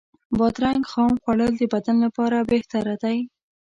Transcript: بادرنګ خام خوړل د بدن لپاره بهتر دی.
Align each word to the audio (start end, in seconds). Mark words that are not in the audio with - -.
بادرنګ 0.37 0.83
خام 0.91 1.13
خوړل 1.23 1.53
د 1.57 1.63
بدن 1.73 1.97
لپاره 2.05 2.37
بهتر 2.51 2.85
دی. 3.03 3.17